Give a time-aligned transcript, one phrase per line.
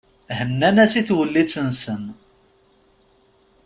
[0.37, 2.03] Hennan-as i twellit-nsen.